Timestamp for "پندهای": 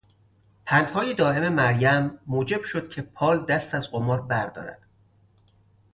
0.65-1.13